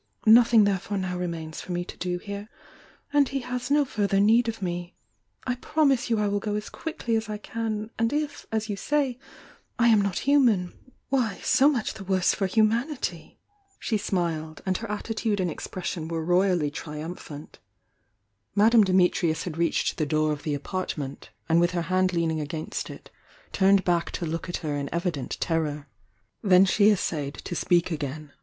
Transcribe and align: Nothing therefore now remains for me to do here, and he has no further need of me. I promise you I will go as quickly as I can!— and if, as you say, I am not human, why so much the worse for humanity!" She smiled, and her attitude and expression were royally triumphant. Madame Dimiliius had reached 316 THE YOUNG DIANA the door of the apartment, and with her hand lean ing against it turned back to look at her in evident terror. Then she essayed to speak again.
Nothing 0.25 0.63
therefore 0.63 0.97
now 0.97 1.15
remains 1.15 1.61
for 1.61 1.73
me 1.73 1.85
to 1.85 1.95
do 1.95 2.17
here, 2.17 2.49
and 3.13 3.29
he 3.29 3.41
has 3.41 3.69
no 3.69 3.85
further 3.85 4.19
need 4.19 4.47
of 4.49 4.59
me. 4.59 4.95
I 5.45 5.53
promise 5.53 6.09
you 6.09 6.17
I 6.17 6.27
will 6.27 6.39
go 6.39 6.55
as 6.55 6.69
quickly 6.71 7.15
as 7.15 7.29
I 7.29 7.37
can!— 7.37 7.91
and 7.99 8.11
if, 8.11 8.47
as 8.51 8.67
you 8.67 8.75
say, 8.75 9.19
I 9.77 9.89
am 9.89 10.01
not 10.01 10.17
human, 10.17 10.73
why 11.09 11.37
so 11.43 11.69
much 11.69 11.93
the 11.93 12.03
worse 12.03 12.33
for 12.33 12.47
humanity!" 12.47 13.37
She 13.77 13.95
smiled, 13.97 14.63
and 14.65 14.75
her 14.79 14.89
attitude 14.89 15.39
and 15.39 15.51
expression 15.51 16.07
were 16.07 16.25
royally 16.25 16.71
triumphant. 16.71 17.59
Madame 18.55 18.83
Dimiliius 18.83 19.43
had 19.43 19.55
reached 19.55 19.97
316 19.97 19.97
THE 19.97 20.03
YOUNG 20.03 20.07
DIANA 20.09 20.09
the 20.09 20.15
door 20.15 20.33
of 20.33 20.43
the 20.43 20.55
apartment, 20.55 21.29
and 21.47 21.59
with 21.59 21.71
her 21.73 21.83
hand 21.93 22.11
lean 22.11 22.31
ing 22.31 22.41
against 22.41 22.89
it 22.89 23.11
turned 23.51 23.83
back 23.83 24.09
to 24.13 24.25
look 24.25 24.49
at 24.49 24.57
her 24.65 24.75
in 24.75 24.89
evident 24.91 25.37
terror. 25.39 25.87
Then 26.41 26.65
she 26.65 26.89
essayed 26.89 27.35
to 27.43 27.53
speak 27.53 27.91
again. 27.91 28.31